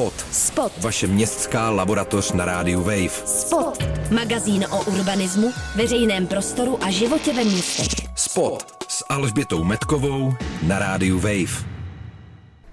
[0.00, 0.26] Spot.
[0.32, 0.72] Spot.
[0.78, 3.08] Vaše městská laboratoř na rádiu Wave.
[3.08, 3.84] Spot.
[4.10, 8.08] Magazín o urbanismu, veřejném prostoru a životě ve městech.
[8.16, 11.64] Spot s Alžbětou Metkovou na rádiu Wave.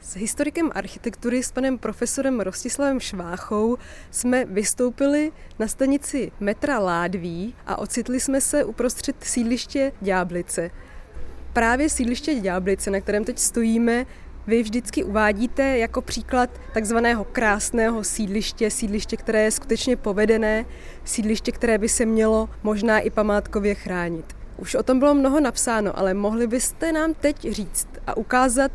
[0.02, 3.78] S historikem architektury s panem profesorem Rostislavem Šváchou
[4.12, 10.72] jsme vystoupili na stanici metra Ládví a ocitli jsme se uprostřed sídliště Ďáblice.
[11.54, 14.06] Právě sídliště Ďáblice, na kterém teď stojíme,
[14.48, 20.66] vy vždycky uvádíte jako příklad takzvaného krásného sídliště, sídliště, které je skutečně povedené,
[21.04, 24.26] sídliště, které by se mělo možná i památkově chránit.
[24.58, 28.72] Už o tom bylo mnoho napsáno, ale mohli byste nám teď říct a ukázat,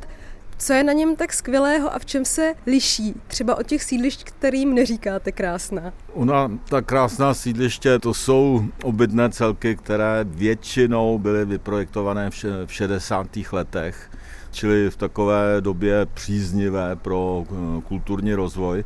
[0.63, 4.25] co je na něm tak skvělého a v čem se liší třeba od těch sídlišť,
[4.25, 5.93] kterým neříkáte krásná?
[6.13, 12.31] Ona, ta krásná sídliště, to jsou obytné celky, které většinou byly vyprojektované
[12.67, 13.27] v 60.
[13.53, 14.11] letech
[14.53, 18.85] čili v takové době příznivé pro eh, kulturní rozvoj.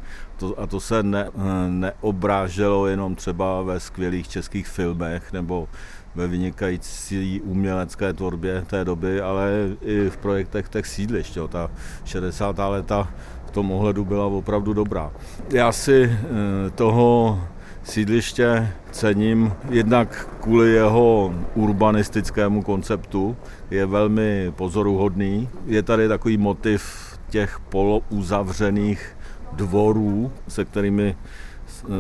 [0.57, 5.69] A to se ne, eh, neobráželo jenom třeba ve skvělých českých filmech nebo
[6.17, 9.51] ve vynikající umělecké tvorbě té doby, ale
[9.81, 11.37] i v projektech těch sídlišť.
[11.37, 11.49] Jo.
[11.49, 11.71] Ta
[12.05, 12.57] 60.
[12.59, 13.09] leta
[13.47, 15.13] v tom ohledu byla opravdu dobrá.
[15.51, 17.41] Já si eh, toho
[17.85, 23.37] sídliště cením jednak kvůli jeho urbanistickému konceptu,
[23.71, 25.49] je velmi pozoruhodný.
[25.67, 29.17] Je tady takový motiv těch polouzavřených
[29.53, 31.17] dvorů, se kterými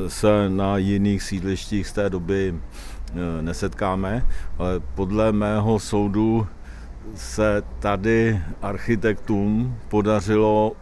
[0.08, 2.54] se na jiných sídlištích z té doby
[3.40, 4.26] nesetkáme,
[4.58, 6.46] ale podle mého soudu
[7.14, 10.72] se tady architektům podařilo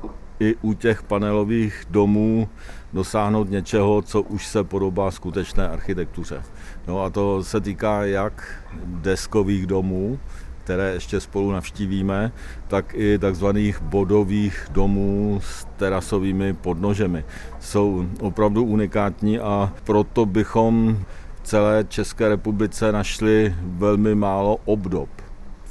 [0.40, 2.48] i u těch panelových domů
[2.92, 6.42] dosáhnout něčeho, co už se podobá skutečné architektuře.
[6.86, 10.18] No a to se týká jak deskových domů,
[10.64, 12.32] které ještě spolu navštívíme,
[12.68, 17.24] tak i takzvaných bodových domů s terasovými podnožemi.
[17.60, 20.98] Jsou opravdu unikátní a proto bychom
[21.44, 25.08] celé České republice našli velmi málo obdob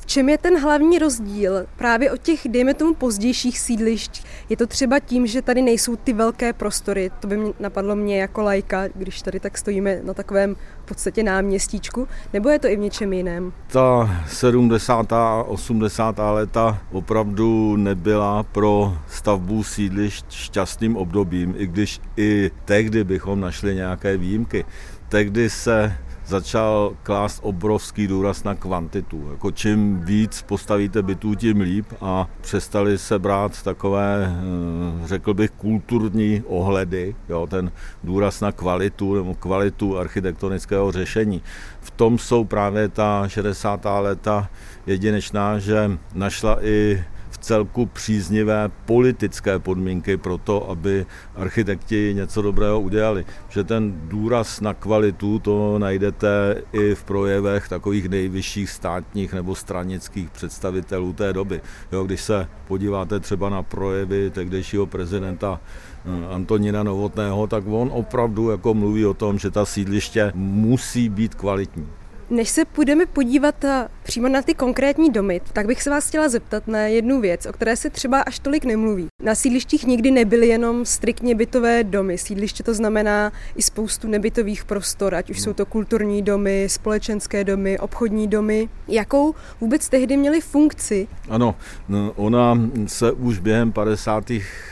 [0.04, 4.26] v čem je ten hlavní rozdíl právě od těch, dejme tomu, pozdějších sídlišť?
[4.50, 8.22] Je to třeba tím, že tady nejsou ty velké prostory, to by mě napadlo mě
[8.22, 12.76] jako lajka, když tady tak stojíme na takovém v podstatě náměstíčku, nebo je to i
[12.76, 13.54] v něčem jiném?
[13.68, 15.14] Ta 70.
[15.14, 16.16] a 80.
[16.18, 24.18] léta opravdu nebyla pro stavbu sídlišť šťastným obdobím, i když i tehdy bychom našli nějaké
[24.18, 24.66] výjimky.
[25.14, 29.30] Tehdy se začal klást obrovský důraz na kvantitu.
[29.32, 35.52] Jako čím víc postavíte bytů, tím líp a přestali se brát takové, eh, řekl bych,
[35.52, 37.72] kulturní ohledy, jo, ten
[38.04, 41.42] důraz na kvalitu nebo kvalitu architektonického řešení.
[41.82, 44.00] V tom jsou právě ta 60.
[44.00, 44.50] léta
[44.86, 47.04] jedinečná, že našla i
[47.38, 51.06] celku příznivé politické podmínky pro to, aby
[51.36, 53.26] architekti něco dobrého udělali.
[53.50, 60.30] Že ten důraz na kvalitu to najdete i v projevech takových nejvyšších státních nebo stranických
[60.30, 61.62] představitelů té doby.
[61.92, 65.60] Jo, když se podíváte třeba na projevy tehdejšího prezidenta
[66.06, 71.36] eh, Antonína Novotného, tak on opravdu jako mluví o tom, že ta sídliště musí být
[71.36, 72.03] kvalitní.
[72.30, 76.30] Než se půjdeme podívat eh, přímo na ty konkrétní domy, tak bych se vás chtěla
[76.30, 79.08] zeptat na jednu věc, o které se třeba až tolik nemluví.
[79.24, 82.18] Na sídlištích nikdy nebyly jenom striktně bytové domy.
[82.18, 87.80] Sídliště to znamená i spoustu nebytových prostor, ať už jsou to kulturní domy, společenské domy,
[87.80, 88.70] obchodní domy.
[88.88, 91.08] Jakou vůbec tehdy měly funkci?
[91.30, 91.56] Ano,
[91.90, 94.32] no, ona se už během 50.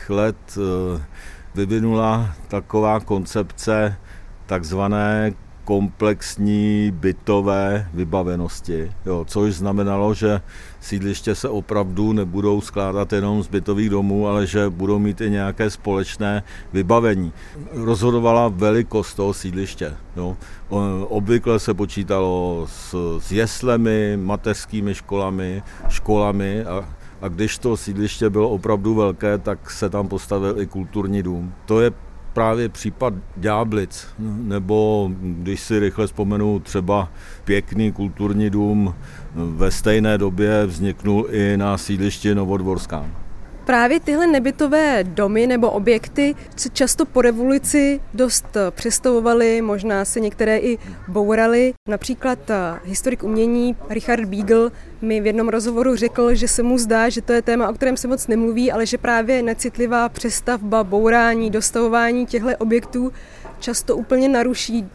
[0.10, 1.02] let eh,
[1.56, 3.98] vyvinula taková koncepce
[4.46, 5.34] takzvané
[5.64, 10.42] komplexní bytové vybavenosti, jo, což znamenalo, že
[10.80, 15.70] sídliště se opravdu nebudou skládat jenom z bytových domů, ale že budou mít i nějaké
[15.70, 17.34] společné vybavení.
[17.72, 19.94] Rozhodovala velikost toho sídliště.
[20.16, 20.38] Jo.
[21.08, 28.50] Obvykle se počítalo s, s jeslemi, mateřskými školami, školami a a když to sídliště bylo
[28.50, 31.54] opravdu velké, tak se tam postavil i kulturní dům.
[31.66, 31.92] To je
[32.34, 37.12] právě případ Ďáblic, nebo když si rychle vzpomenu třeba
[37.44, 38.96] pěkný kulturní dům
[39.36, 43.21] ve stejné době vzniknul i na sídlišti Novodvorskám.
[43.66, 50.58] Právě tyhle nebytové domy nebo objekty se často po revoluci dost přestavovaly, možná se některé
[50.58, 50.78] i
[51.08, 51.74] bouraly.
[51.90, 54.72] Například eh, historik umění Richard Beagle
[55.02, 57.98] mi v jednom rozhovoru řekl, že se mu zdá, že to je téma, o kterém
[57.98, 63.12] se moc nemluví, ale že právě necitlivá přestavba, bourání, dostavování těchto objektů
[63.60, 64.90] často úplně naruší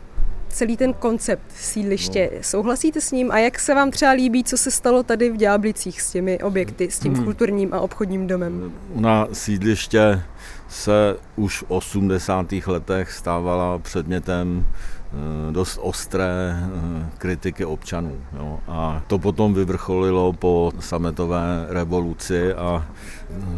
[0.56, 2.30] celý ten koncept sídliště.
[2.32, 2.38] No.
[2.42, 3.30] Souhlasíte s ním?
[3.30, 6.90] A jak se vám třeba líbí, co se stalo tady v Ďáblicích s těmi objekty,
[6.90, 7.24] s tím hmm.
[7.24, 8.72] kulturním a obchodním domem?
[8.94, 10.22] Na sídliště
[10.68, 12.46] se už v 80.
[12.66, 14.66] letech stávala předmětem
[15.50, 18.16] dost ostré eh, kritiky občanů.
[18.36, 18.58] Jo.
[18.68, 22.86] A to potom vyvrcholilo po sametové revoluci a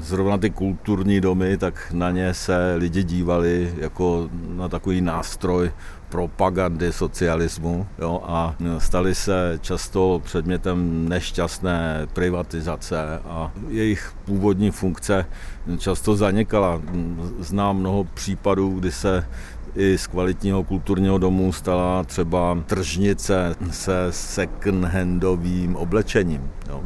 [0.00, 5.70] zrovna ty kulturní domy, tak na ně se lidi dívali jako na takový nástroj
[6.08, 15.26] propagandy socialismu jo, a stali se často předmětem nešťastné privatizace a jejich původní funkce
[15.78, 16.82] často zanikala.
[17.38, 19.24] Znám mnoho případů, kdy se
[19.78, 26.50] i z kvalitního kulturního domu stala třeba tržnice se second-handovým oblečením.
[26.68, 26.82] Jo.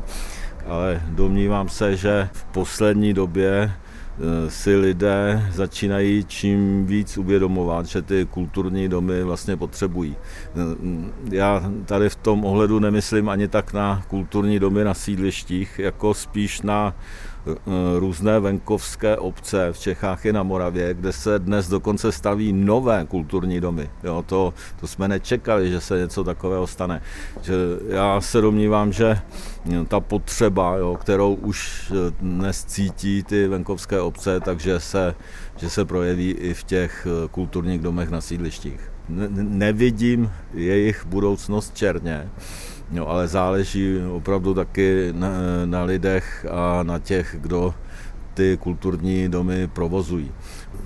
[0.67, 8.03] Ale domnívám se, že v poslední době e, si lidé začínají čím víc uvědomovat, že
[8.03, 10.17] ty kulturní domy vlastně potřebují.
[10.17, 16.15] E, já tady v tom ohledu nemyslím ani tak na kulturní domy na sídlištích, jako
[16.15, 16.95] spíš na
[17.99, 23.61] různé venkovské obce v Čechách i na Moravě, kde se dnes dokonce staví nové kulturní
[23.61, 23.91] domy.
[24.05, 27.03] Jo, to, to jsme nečekali, že se něco takového stane.
[27.43, 27.55] Že
[27.89, 29.19] já se domnívám, že
[29.89, 35.15] ta potřeba, jo, kterou už eh, dnes cítí ty venkovské obce, takže se,
[35.57, 38.93] že se projeví i v těch eh, kulturních domech na sídlištích.
[39.09, 42.31] Nevidím jejich budoucnost černě.
[42.93, 45.31] No, ale záleží opravdu taky na,
[45.65, 47.75] na lidech a na těch, kdo
[48.35, 50.31] ty kulturní domy provozují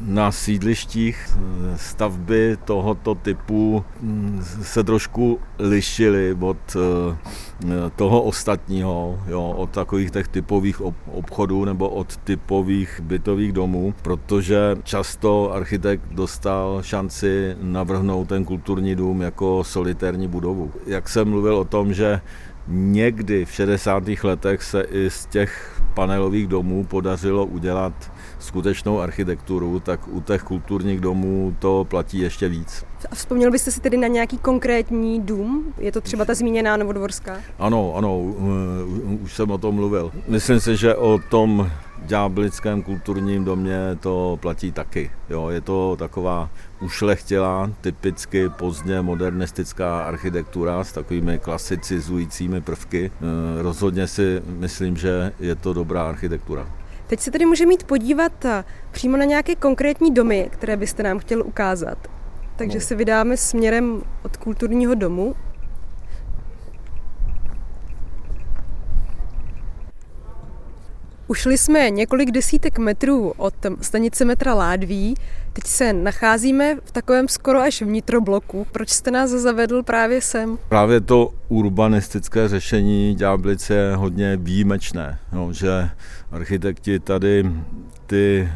[0.00, 9.55] na sídlištích eh, stavby tohoto typu hm, se trošku lišily od eh, toho ostatního, jo,
[9.56, 10.81] od takových těch typových
[11.12, 19.23] obchodů nebo od typových bytových domů, protože často architekt dostal šanci navrhnout ten kulturní dům
[19.23, 20.73] jako solitérní budovu.
[20.87, 22.21] Jak jsem mluvil o tom, že
[22.69, 24.03] někdy v 60.
[24.23, 31.00] letech se i z těch panelových domů podařilo udělat skutečnou architekturu, tak u těch kulturních
[31.00, 32.85] domů to platí ještě víc.
[33.11, 35.75] A vzpomněl byste si tedy na nějaký konkrétní dům?
[35.79, 37.37] Je to třeba ta zmíněná Novodvorská?
[37.59, 38.21] Ano, ano,
[39.23, 40.12] už jsem o tom mluvil.
[40.29, 41.71] Myslím si, že o tom
[42.06, 45.11] Ďáblickém kulturním domě to platí taky.
[45.31, 46.50] Jo, je to taková
[46.81, 53.11] ušlechtilá, typicky pozdně modernistická architektura s takovými klasicizujícími prvky.
[53.11, 56.67] E, rozhodně si myslím, že je to dobrá architektura.
[57.06, 61.19] Teď se tedy můžeme mít podívat eh, přímo na nějaké konkrétní domy, které byste nám
[61.19, 61.99] chtěl ukázat.
[62.56, 62.85] Takže no.
[62.85, 65.35] se vydáme směrem od kulturního domu.
[71.28, 75.14] Ušli jsme několik desítek metrů od stanice metra Ládví.
[75.52, 78.67] Teď se nacházíme v takovém skoro až vnitrobloku.
[78.73, 80.58] Proč jste nás zavedl právě sem?
[80.69, 85.88] Právě to urbanistické řešení Ďáblice je hodně výjimečné, no, že
[86.31, 87.52] architekti tady
[88.06, 88.49] ty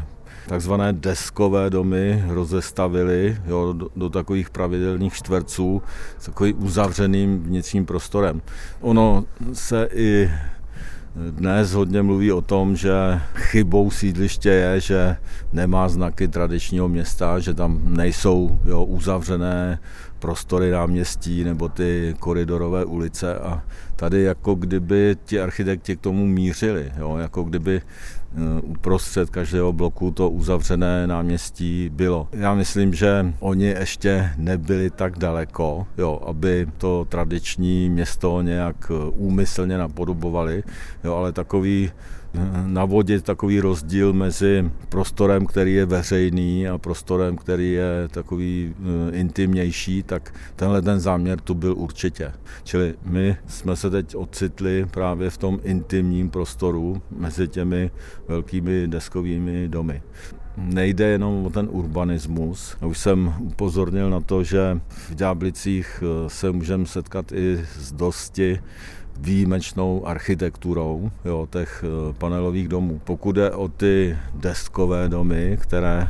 [0.47, 5.81] takzvané deskové domy rozestavili jo, do, do takových pravidelných čtverců
[6.19, 8.41] s takovým uzavřeným vnitřním prostorem.
[8.81, 10.31] Ono se i
[11.15, 12.91] dnes hodně mluví o tom, že
[13.35, 15.15] chybou sídliště je, že
[15.53, 19.79] nemá znaky tradičního města, že tam nejsou jo, uzavřené
[20.21, 23.63] prostory náměstí nebo ty koridorové ulice a
[23.95, 27.81] tady jako kdyby ti architekti k tomu mířili, jo, jako kdyby
[28.35, 32.27] Eh, uprostřed každého bloku to uzavřené náměstí bylo.
[32.31, 39.09] Já myslím, že oni ještě nebyli tak daleko, jo, aby to tradiční město nějak eh,
[39.15, 40.63] úmyslně napodobovali,
[41.03, 41.91] jo, ale takový
[42.67, 50.03] navodit takový rozdíl mezi prostorem, který je veřejný a prostorem, který je takový eh, intimnější,
[50.03, 52.31] tak tenhle ten záměr tu byl určitě.
[52.63, 57.91] Čili my jsme se teď ocitli právě v tom intimním prostoru mezi těmi
[58.27, 60.01] velkými deskovými domy
[60.57, 62.77] nejde jenom o ten urbanismus.
[62.85, 68.59] Už jsem upozornil na to, že v Ďáblicích eh, se můžeme setkat i s dosti
[69.19, 73.01] výjimečnou architekturou jo, těch eh, panelových domů.
[73.03, 76.07] Pokud jde o ty deskové domy, které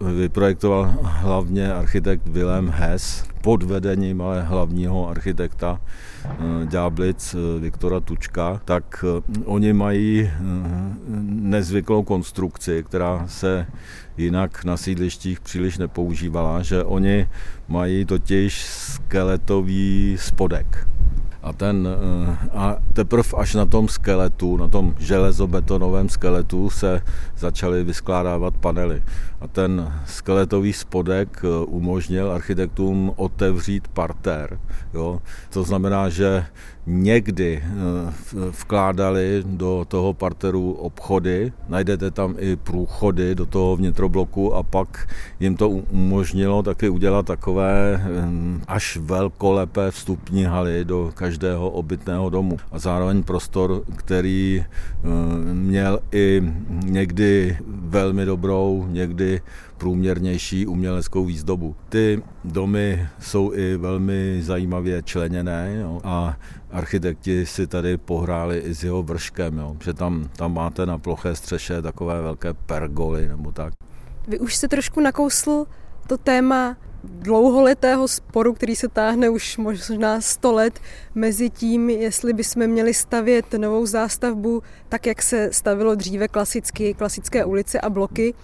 [0.00, 5.80] vyprojektoval hlavně architekt Wilhelm Hess pod vedením ale hlavního architekta
[6.24, 9.04] eh, Ďáblic eh, Viktora Tučka, tak
[9.44, 10.30] oni mají
[11.28, 13.66] nezvyklou konstrukci, která se
[14.16, 17.28] jinak na sídlištích příliš nepoužívala, že oni
[17.68, 20.86] mají totiž skeletový spodek
[21.44, 27.02] a, ten, eh, a teprve až na tom skeletu, na tom železobetonovém skeletu se
[27.36, 29.02] začaly vyskládávat panely.
[29.44, 34.58] A ten skeletový spodek eh, umožnil architektům otevřít parter.
[34.94, 35.20] Jo?
[35.50, 36.46] To znamená, že
[36.86, 37.62] někdy
[38.50, 45.08] vkládali do toho parteru obchody, najdete tam i průchody do toho vnitrobloku a pak
[45.40, 48.04] jim to umožnilo taky udělat takové
[48.68, 54.64] až velkolepé vstupní haly do každého obytného domu a zároveň prostor, který
[55.52, 56.42] měl i
[56.84, 59.33] někdy velmi dobrou, někdy
[59.78, 61.76] průměrnější uměleckou výzdobu.
[61.88, 66.36] Ty domy jsou i velmi zajímavě členěné jo, a
[66.70, 71.34] architekti si tady pohráli i s jeho vrškem, jo, že tam, tam máte na ploché
[71.34, 73.72] střeše takové velké pergoly nebo tak.
[74.28, 75.66] Vy už jste trošku nakousl
[76.06, 80.80] to téma dlouholetého sporu, který se táhne už možná 100 let,
[81.14, 87.44] mezi tím, jestli bychom měli stavět novou zástavbu tak, jak se stavilo dříve klasicky, klasické
[87.44, 88.34] ulice a bloky,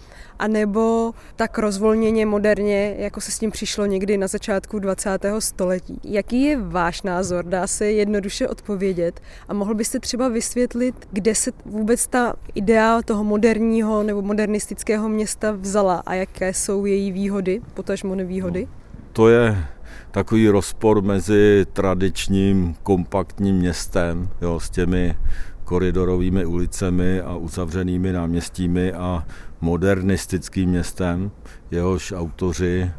[0.40, 5.24] anebo tak rozvolněně, moderně, jako se s tím přišlo někdy na začátku 20.
[5.38, 6.00] století.
[6.04, 7.44] Jaký je váš názor?
[7.44, 13.24] Dá se jednoduše odpovědět a mohl byste třeba vysvětlit, kde se vůbec ta idea toho
[13.24, 18.68] moderního nebo modernistického města vzala a jaké jsou její výhody, potažmo nevýhody?
[19.12, 19.64] To je
[20.10, 25.16] takový rozpor mezi tradičním kompaktním městem jo, s těmi
[25.64, 29.26] koridorovými ulicemi a uzavřenými náměstími a
[29.60, 31.30] modernistickým městem,
[31.70, 32.90] jehož autoři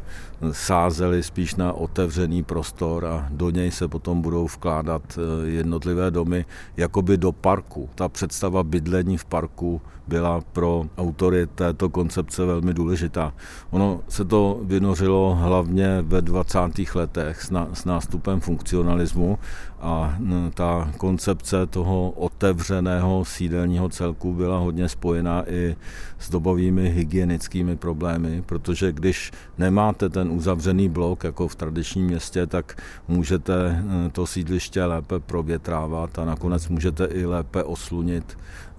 [0.52, 6.46] sázeli spíš na otevřený prostor a do něj se potom budou vkládat eh, jednotlivé domy
[6.78, 7.90] jakoby do parku.
[7.96, 13.34] Ta představa bydlení v parku byla pro autory této koncepce velmi důležitá.
[13.70, 16.60] Ono se to vynořilo hlavně ve 20.
[16.96, 17.42] letech
[17.74, 19.40] s nástupem funkcionalismu
[19.82, 20.18] a
[20.54, 25.76] ta koncepce toho otevřeného sídelního celku byla hodně spojená i
[26.20, 32.82] s dobovými hygienickými problémy, protože když nemáte ten uzavřený blok jako v tradičním městě, tak
[33.08, 38.38] můžete to sídliště lépe provětrávat a nakonec můžete i lépe oslunit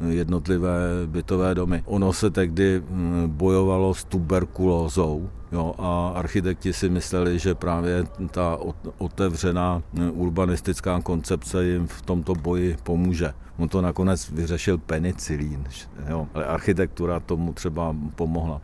[0.08, 1.82] jednotlivé bytové domy.
[1.86, 2.82] Ono se tehdy
[3.26, 8.58] bojovalo s tuberkulózou, Jo, a architekti si mysleli, že právě ta
[8.98, 9.82] otevřená
[10.12, 13.34] urbanistická koncepce jim v tomto boji pomůže.
[13.58, 15.64] On to nakonec vyřešil penicilín,
[16.08, 18.60] jo, ale architektura tomu třeba pomohla.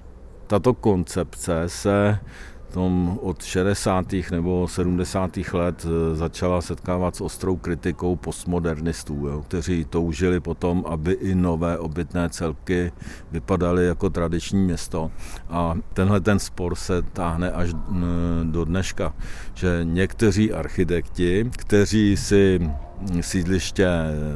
[0.47, 2.18] Tato koncepce se
[2.73, 4.07] tom od 60.
[4.31, 5.37] nebo 70.
[5.53, 11.79] let eh, začala setkávat s ostrou kritikou postmodernistů, jo, kteří toužili potom, aby i nové
[11.79, 12.93] obytné celky
[13.33, 15.11] vypadaly jako tradiční město.
[15.49, 19.15] A tenhle ten spor se táhne až mm, do dneška,
[19.55, 22.71] že někteří architekti, kteří si
[23.21, 23.88] sídliště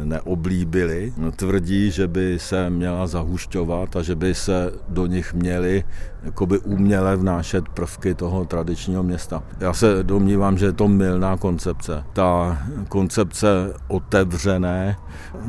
[0.04, 1.12] neoblíbili.
[1.36, 5.84] Tvrdí, že by se měla zahušťovat a že by se do nich měly
[6.22, 9.42] jakoby uměle vnášet prvky toho tradičního města.
[9.60, 12.04] Já se domnívám, že je to milná koncepce.
[12.12, 13.48] Ta koncepce
[13.88, 14.96] otevřené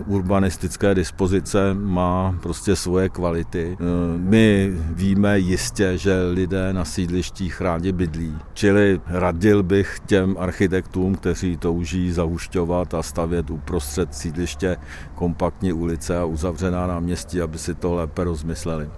[0.06, 3.78] urbanistické dispozice má prostě svoje kvality.
[4.18, 8.38] My víme jistě, že lidé na sídlištích rádi bydlí.
[8.54, 14.78] Čili radil bych těm architektům, kteří touží zahušťovat a stavět uprostřed sídliště
[15.16, 18.90] kompaktní ulice a uzavřená náměstí, aby si to lépe rozmysleli.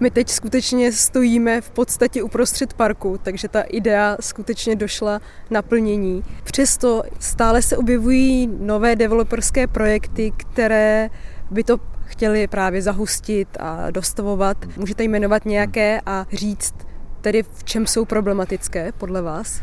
[0.00, 6.22] My teď skutečně stojíme v podstatě uprostřed parku, takže ta idea skutečně došla naplnění.
[6.44, 11.10] Přesto stále se objevují nové developerské projekty, které
[11.50, 14.56] by to chtěli právě zahustit a dostavovat.
[14.76, 16.74] Můžete jmenovat nějaké a říct,
[17.20, 19.62] tedy v čem jsou problematické podle vás?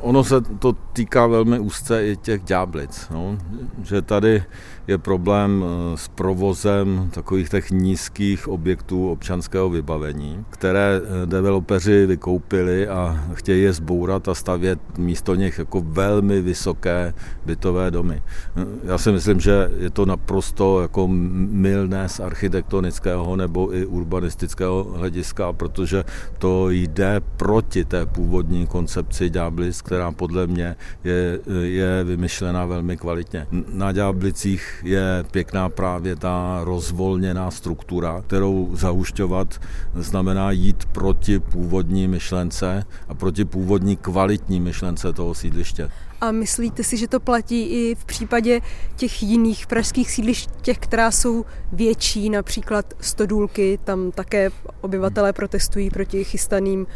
[0.00, 3.38] Ono se to týká velmi úzce i těch ďáblic, no?
[3.82, 4.44] že tady
[4.86, 12.88] je problém eh, s provozem takových těch nízkých objektů občanského vybavení, které eh, developeři vykoupili
[12.88, 17.14] a chtějí je zbourat a stavět místo nich jako velmi vysoké
[17.46, 18.22] bytové domy.
[18.56, 24.84] Eh, já si myslím, že je to naprosto jako milné z architektonického nebo i urbanistického
[24.84, 26.04] hlediska, protože
[26.38, 33.46] to jde proti té původní koncepci Ďáblic, která podle mě je, je vymyšlená velmi kvalitně.
[33.72, 39.60] Na Ďáblicích je pěkná právě ta rozvolněná struktura, kterou zahušťovat
[39.94, 45.90] znamená jít proti původní myšlence a proti původní kvalitní myšlence toho sídliště.
[46.24, 48.60] A myslíte si, že to platí i v případě
[48.96, 54.50] těch jiných pražských sídlišť, těch, která jsou větší, například Stodůlky, tam také
[54.80, 56.86] obyvatelé protestují proti chystaným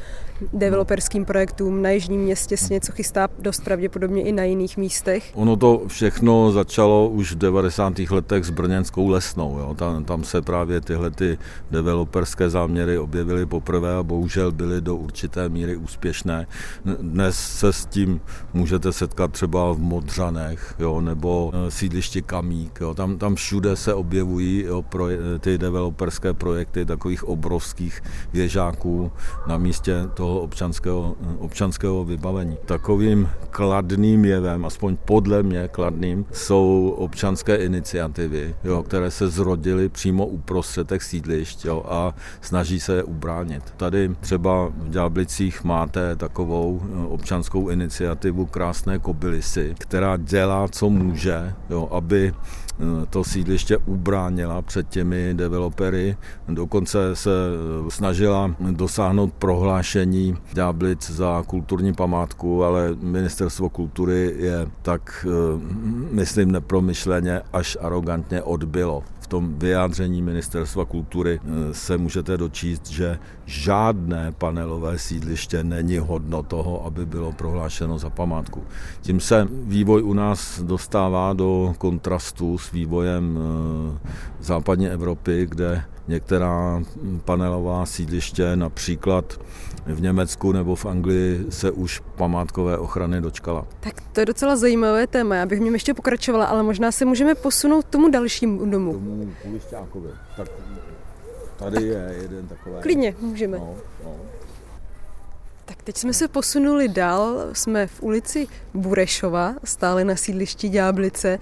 [0.52, 1.82] developerským projektům.
[1.82, 5.30] Na Jižním městě se něco chystá dost pravděpodobně i na jiných místech.
[5.34, 7.98] Ono to všechno začalo už v 90.
[7.98, 9.58] letech s Brněnskou lesnou.
[9.58, 9.74] Jo.
[9.74, 11.38] Tam, tam se právě tyhle ty
[11.70, 16.46] developerské záměry objevily poprvé a bohužel byly do určité míry úspěšné.
[16.84, 18.20] Dnes se s tím
[18.54, 22.78] můžete setkat dneska třeba v Modřanech, jo, nebo eh, sídliště Kamík.
[22.80, 22.94] Jo.
[22.94, 29.12] Tam, tam všude se objevují jo, proje, ty developerské projekty takových obrovských věžáků
[29.46, 32.56] na místě toho občanského, občanského vybavení.
[32.66, 40.26] Takovým kladným jevem, aspoň podle mě kladným, jsou občanské iniciativy, jo, které se zrodily přímo
[40.26, 43.62] uprostřed těch sídlišť jo, a snaží se je ubránit.
[43.76, 51.54] Tady třeba v Ďáblicích máte takovou eh, občanskou iniciativu Krásné kobylisy, která dělá, co může,
[51.70, 56.16] jo, aby eh, to sídliště ubránila před těmi developery.
[56.48, 65.26] Dokonce se eh, snažila dosáhnout prohlášení Ďáblic za kulturní památku, ale ministerstvo kultury je tak,
[66.10, 74.32] myslím, nepromyšleně až arrogantně odbylo tom vyjádření Ministerstva kultury eh, se můžete dočíst, že žádné
[74.32, 78.62] panelové sídliště není hodno toho, aby bylo prohlášeno za památku.
[79.00, 84.08] Tím se vývoj u nás dostává do kontrastu s vývojem eh,
[84.40, 86.82] západní Evropy, kde některá
[87.24, 89.40] panelová sídliště, například
[89.86, 93.66] v Německu nebo v Anglii, se už památkové ochrany dočkala.
[93.80, 95.34] Tak to je docela zajímavé téma.
[95.34, 98.92] Já bych v něm ještě pokračovala, ale možná se můžeme posunout k tomu dalšímu domu.
[98.92, 100.08] Tomu Kulišťákovi.
[100.36, 100.48] Tak
[101.56, 102.76] tady tak je jeden takový.
[102.80, 103.58] Klidně, můžeme.
[103.58, 103.74] No,
[104.04, 104.16] no.
[105.64, 111.38] Tak teď jsme se posunuli dál, jsme v ulici Burešova, stále na sídlišti Ďáblice.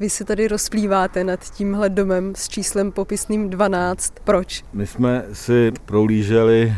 [0.00, 4.14] Vy se tady rozplýváte nad tímhle domem s číslem popisným 12.
[4.24, 4.64] Proč?
[4.72, 6.74] My jsme si prolíželi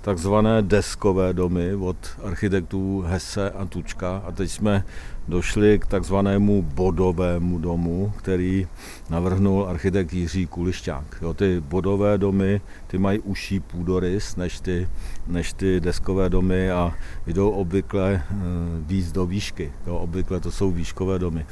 [0.00, 4.84] takzvané deskové domy od architektů Hesse a Tučka a teď jsme
[5.28, 8.66] došli k takzvanému bodovému domu, který
[9.10, 11.16] navrhnul architekt Jiří Kulišťák.
[11.22, 14.88] Jo, ty bodové domy, ty mají užší půdorys než ty,
[15.26, 16.94] než ty deskové domy a
[17.26, 18.34] jdou obvykle eh,
[18.80, 19.72] víc do výšky.
[19.86, 21.46] Jo, obvykle to jsou výškové domy.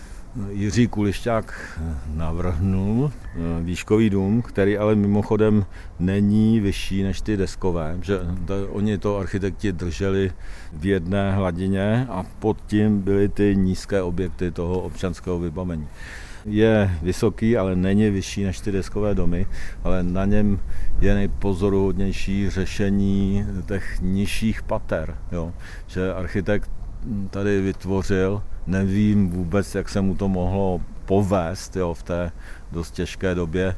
[0.51, 1.79] Jiří Kulišťák
[2.15, 5.67] navrhnul eh, výškový dům, který ale mimochodem
[5.99, 8.19] není vyšší než ty deskové, že
[8.69, 10.33] oni to architekti drželi
[10.73, 15.89] v jedné hladině a pod tím byly ty nízké objekty toho občanského vybavení.
[16.45, 19.47] Je vysoký, ale není vyšší než ty deskové domy,
[19.85, 20.61] ale na něm
[21.01, 25.17] je nejpozoruhodnější řešení těch nižších pater.
[25.33, 25.53] Jo.
[25.87, 26.71] Že architekt
[27.31, 32.33] tady vytvořil nevím vůbec, jak se mu to mohlo povést jo, v té
[32.73, 33.77] dost těžké době.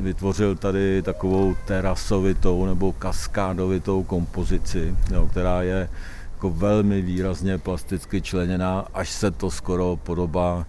[0.00, 5.88] Vytvořil tady takovou terasovitou nebo kaskádovitou kompozici, jo, která je
[6.34, 10.66] jako velmi výrazně plasticky členěná, až se to skoro podobá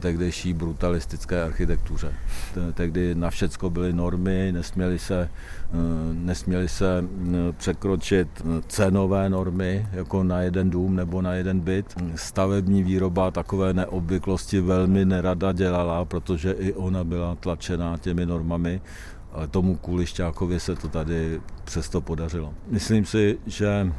[0.00, 2.12] tehdejší brutalistické architektuře.
[2.74, 5.76] Tehdy na všecko byly normy, nesměly se, eh,
[6.12, 8.28] nesměly se eh, překročit
[8.68, 11.94] cenové normy, jako na jeden dům nebo na jeden byt.
[12.14, 18.80] Stavební výroba takové neobvyklosti velmi nerada dělala, protože i ona byla tlačená těmi normami
[19.32, 22.54] ale tomu Kulišťákovi se to tady přesto podařilo.
[22.66, 23.92] Myslím si, že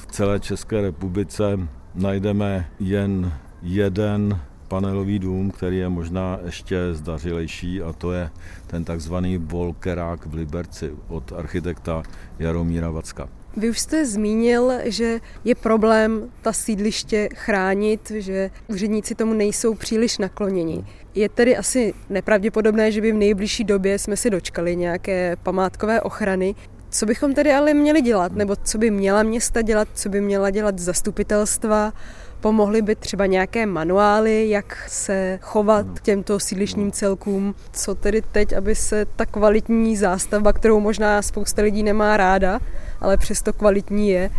[0.00, 1.58] v celé České republice
[1.94, 8.30] najdeme jen jeden panelový dům, který je možná ještě zdařilejší a to je
[8.66, 12.02] ten takzvaný Volkerák v Liberci od architekta
[12.38, 13.28] Jaromíra Vacka.
[13.56, 20.18] Vy už jste zmínil, že je problém ta sídliště chránit, že úředníci tomu nejsou příliš
[20.18, 20.84] nakloněni.
[21.14, 26.54] Je tedy asi nepravděpodobné, že by v nejbližší době jsme si dočkali nějaké památkové ochrany.
[26.90, 30.50] Co bychom tedy ale měli dělat, nebo co by měla města dělat, co by měla
[30.50, 31.92] dělat zastupitelstva,
[32.40, 38.52] Pomohly by třeba nějaké manuály, jak se chovat k těmto sídlišním celkům, co tedy teď,
[38.52, 42.60] aby se ta kvalitní zástavba, kterou možná spousta lidí nemá ráda,
[43.00, 44.30] ale přesto kvalitní je,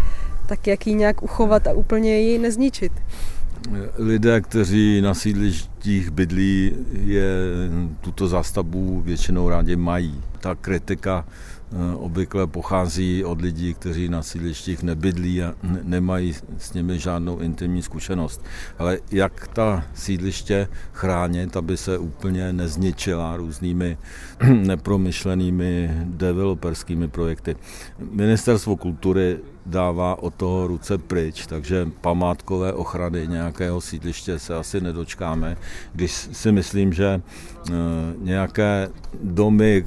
[0.48, 2.92] tak jak ji nějak uchovat a úplně ji nezničit.
[3.98, 5.14] Lidé, kteří na
[5.80, 7.32] sídlištích bydlí, je
[8.02, 10.22] tuto zástavbu většinou rádi mají.
[10.40, 11.26] Ta kritika
[11.72, 17.82] Eh, obvykle pochází od lidí, kteří na sídlištích nebydlí a nemají s nimi žádnou intimní
[17.82, 18.42] zkušenost.
[18.78, 23.98] Ale jak ta sídliště chránit, aby se úplně nezničila různými
[24.54, 27.56] nepromyšlenými developerskými projekty.
[28.12, 35.58] Ministerstvo kultury dává o toho ruce pryč, takže památkové ochrany nějakého sídliště se asi nedočkáme,
[35.94, 37.74] když si myslím, že eh,
[38.22, 38.90] nějaké
[39.24, 39.86] domy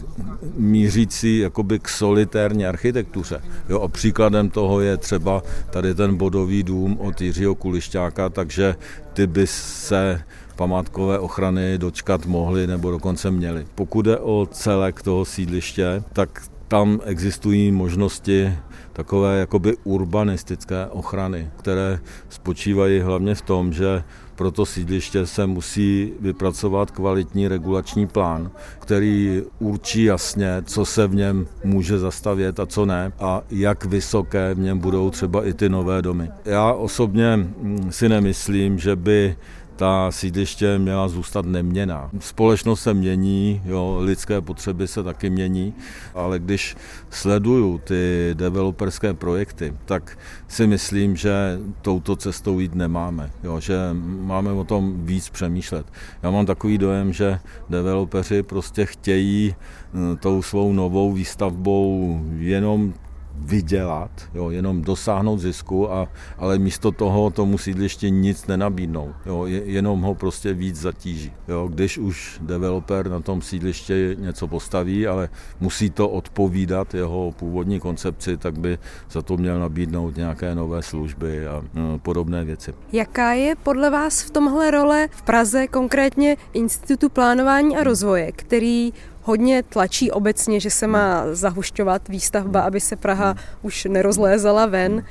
[0.57, 3.43] mířící jakoby k solitérní architektuře.
[3.69, 8.77] Jo, a příkladem toho je třeba tady ten bodový dům od Jiřího Kulišťáka, takže
[9.13, 10.23] ty by se
[10.57, 13.67] památkové ochrany dočkat mohli nebo dokonce měli.
[13.75, 18.53] Pokud jde o celek toho sídliště, tak tam existují možnosti
[18.93, 24.03] takové jakoby urbanistické ochrany, které spočívají hlavně v tom, že
[24.35, 31.15] pro to sídliště se musí vypracovat kvalitní regulační plán, který určí jasně, co se v
[31.15, 35.69] něm může zastavět a co ne a jak vysoké v něm budou třeba i ty
[35.69, 36.31] nové domy.
[36.45, 39.37] Já osobně mm, si nemyslím, že by
[39.83, 42.11] ta sídliště měla zůstat neměná.
[42.19, 45.75] Společnost se mění, jo, lidské potřeby se taky mění,
[46.15, 46.77] ale když
[47.11, 50.19] sleduju ty developerské projekty, tak
[50.49, 53.77] si myslím, že touto cestou jít nemáme, jo, že
[54.21, 55.87] máme o tom víc přemýšlet.
[56.23, 57.39] Já mám takový dojem, že
[57.71, 59.55] developeři prostě chtějí
[59.95, 62.95] hm, tou svou novou výstavbou jenom
[63.39, 70.01] vydělat, jo, jenom dosáhnout zisku, a, ale místo toho tomu sídliště nic nenabídnou, jo, jenom
[70.01, 71.33] ho prostě víc zatíží.
[71.49, 71.69] Jo.
[71.69, 75.29] Když už developer na tom sídliště něco postaví, ale
[75.61, 78.79] musí to odpovídat jeho původní koncepci, tak by
[79.11, 82.75] za to měl nabídnout nějaké nové služby a no, podobné věci.
[82.93, 88.93] Jaká je podle vás v tomhle role v Praze konkrétně Institutu plánování a rozvoje, který
[89.23, 95.05] hodně tlačí obecně, že se má zahušťovat výstavba, aby se Praha už nerozlézala ven.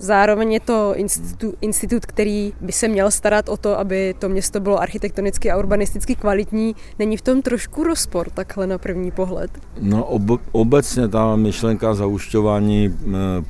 [0.00, 4.60] Zároveň je to institut, institut, který by se měl starat o to, aby to město
[4.60, 6.74] bylo architektonicky a urbanisticky kvalitní.
[6.98, 9.50] Není v tom trošku rozpor takhle na první pohled?
[9.80, 12.96] No ob, obecně ta myšlenka zaušťování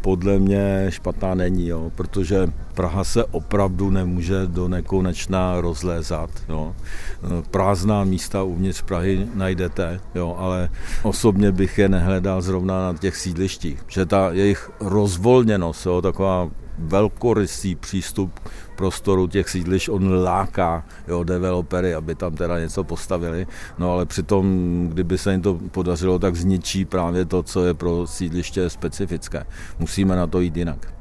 [0.01, 2.49] podle mě špatná není, jo, protože
[2.79, 6.31] Praha se opravdu nemůže do nekonečna rozlézat.
[6.49, 6.75] Jo.
[7.51, 10.69] Prázdná místa uvnitř Prahy najdete, jo, ale
[11.03, 17.75] osobně bych je nehledal zrovna na těch sídlištích, že ta jejich rozvolněnost, jo, taková velkorysý
[17.75, 18.41] přístup
[18.77, 23.47] prostoru těch sídliš, on láká jo, developery, aby tam teda něco postavili,
[23.79, 24.45] no ale přitom,
[24.93, 29.47] kdyby se jim to podařilo, tak zničí právě to, co je pro sídliště specifické.
[29.79, 30.95] Musíme na to jít jinak.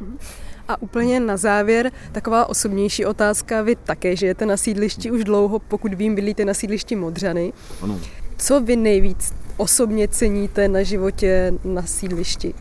[0.68, 3.62] A úplně na závěr taková osobnější otázka.
[3.62, 7.54] Vy také žijete na sídlišti už dlouho, pokud vím, bydlíte na sídlišti Modřany.
[7.82, 8.00] Ano.
[8.38, 12.54] Co vy nejvíc osobně ceníte na životě na sídlišti?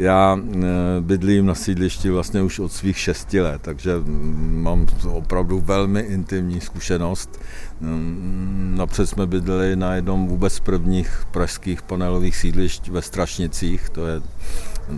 [0.00, 0.66] Já eh,
[1.00, 3.92] bydlím na sídlišti vlastně už od svých šesti let, takže
[4.38, 7.40] mám opravdu velmi intimní zkušenost.
[7.80, 14.20] Mm, napřed jsme bydleli na jednom vůbec prvních pražských panelových sídlišť ve Strašnicích, to je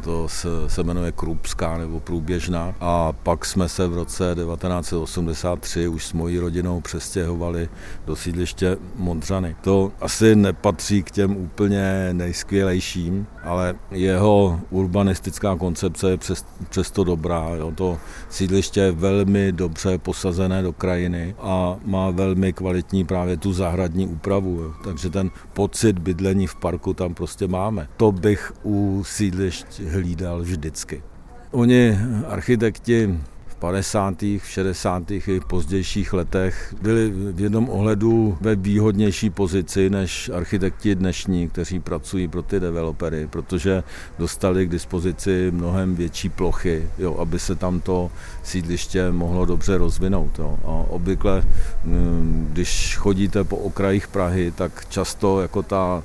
[0.01, 0.29] to
[0.67, 2.75] se jmenuje Krupská nebo Průběžná.
[2.81, 7.69] A pak jsme se v roce 1983 už s mojí rodinou přestěhovali
[8.07, 9.57] do sídliště Modřany.
[9.61, 17.49] To asi nepatří k těm úplně nejskvělejším, ale jeho urbanistická koncepce je přes, přesto dobrá.
[17.49, 17.73] Jo.
[17.75, 17.99] To
[18.31, 24.61] sídliště je velmi dobře posazené do krajiny a má velmi kvalitní právě tu zahradní úpravu.
[24.61, 24.73] Jo.
[24.85, 27.89] Takže ten pocit bydlení v parku tam prostě máme.
[27.97, 31.03] To bych u sídlišť hlídal vždycky.
[31.51, 33.19] Oni, architekti,
[33.63, 34.15] 50.,
[34.45, 35.11] 60.
[35.11, 42.29] i pozdějších letech byli v jednom ohledu ve výhodnější pozici než architekti dnešní, kteří pracují
[42.29, 43.83] pro ty developery, protože
[44.19, 48.11] dostali k dispozici mnohem větší plochy, jo, aby se tam to
[48.43, 50.39] sídliště mohlo dobře rozvinout.
[50.39, 50.59] Jo.
[50.65, 51.43] A obvykle,
[51.85, 56.03] mm, když chodíte po okrajích Prahy, tak často jako ta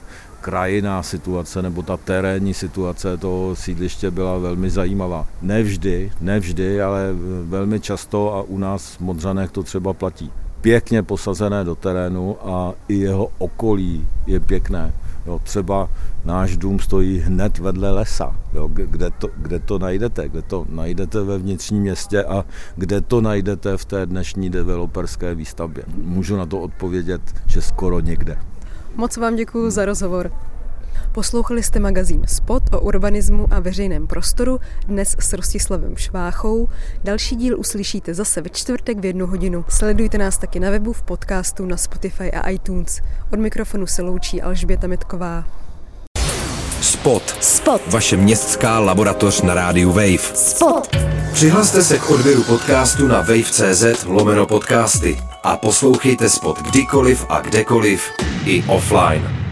[0.48, 5.28] krajinná situace nebo ta terénní situace toho sídliště byla velmi zajímavá.
[5.42, 7.10] Nevždy, nevždy, ale
[7.44, 10.32] velmi často a u nás v Modřanech to třeba platí.
[10.62, 14.94] Pěkně posazené do terénu a i jeho okolí je pěkné.
[15.26, 15.90] Jo, třeba
[16.26, 18.36] náš dům stojí hned vedle lesa.
[18.54, 20.30] Jo, kde, to, kde to najdete?
[20.30, 25.84] Kde to najdete ve vnitřním městě a kde to najdete v té dnešní developerské výstavbě?
[25.96, 28.38] Můžu na to odpovědět, že skoro někde.
[29.00, 30.32] Moc vám děkuji za rozhovor.
[31.12, 36.70] Poslouchali jste magazín Spot o urbanismu a veřejném prostoru dnes s Rostislavem Šváchou.
[37.04, 39.66] Další díl uslyšíte zase ve čtvrtek v jednu hodinu.
[39.70, 43.02] Sledujte nás taky na webu, v podcastu, na Spotify a iTunes.
[43.34, 45.44] Od mikrofonu se loučí Alžběta Metková.
[46.82, 47.24] Spot.
[47.42, 47.82] Spot.
[47.88, 50.36] Vaše městská laboratoř na rádiu Wave.
[50.36, 50.96] Spot.
[51.34, 58.12] Přihlaste se k odběru podcastu na wave.cz lomeno podcasty a poslouchejte Spot kdykoliv a kdekoliv
[58.46, 59.47] i offline.